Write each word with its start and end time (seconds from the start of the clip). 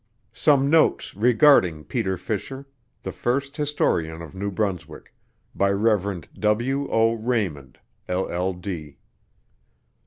SOME 0.33 0.67
NOTES 0.67 1.15
REGARDING 1.15 1.83
PETER 1.83 2.17
FISHER 2.17 2.65
THE 3.03 3.11
FIRST 3.11 3.55
HISTORIAN 3.57 4.23
OF 4.23 4.33
NEW 4.33 4.49
BRUNSWICK. 4.49 5.13
BY 5.53 5.69
REV. 5.71 6.23
W. 6.39 6.87
O. 6.89 7.13
RAYMOND, 7.13 7.77
LL.D. 8.09 8.97